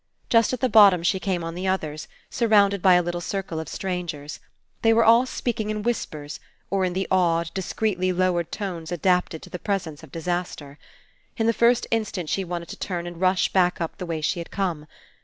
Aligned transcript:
Just 0.29 0.51
at 0.51 0.61
the 0.61 0.67
bottom 0.67 1.03
she 1.03 1.19
came 1.19 1.43
on 1.43 1.53
the 1.53 1.67
others, 1.67 2.07
surrounded 2.31 2.81
by 2.81 2.95
a 2.95 3.03
little 3.03 3.21
circle 3.21 3.59
of 3.59 3.69
strangers. 3.69 4.39
They 4.81 4.93
were 4.93 5.05
all 5.05 5.27
speaking 5.27 5.69
in 5.69 5.83
whispers, 5.83 6.39
or 6.71 6.83
in 6.83 6.93
the 6.93 7.07
awed, 7.11 7.51
discreetly 7.53 8.11
lowered 8.11 8.51
tones 8.51 8.91
adapted 8.91 9.43
to 9.43 9.51
the 9.51 9.59
presence 9.59 10.01
of 10.01 10.11
disaster. 10.11 10.79
In 11.37 11.45
the 11.45 11.53
first 11.53 11.85
instant 11.91 12.29
she 12.29 12.43
wanted 12.43 12.69
to 12.69 12.79
turn 12.79 13.05
and 13.05 13.21
rush 13.21 13.53
back 13.53 13.79
up 13.79 13.99
the 13.99 14.07
way 14.07 14.21
she 14.21 14.39
had 14.39 14.49
come. 14.49 14.87